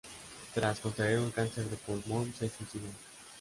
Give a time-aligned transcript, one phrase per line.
[0.55, 2.87] Tras contraer un cáncer de pulmón, se suicidó.